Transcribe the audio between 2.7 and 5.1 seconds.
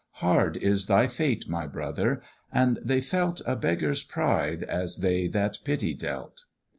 they felt A beggar's pride as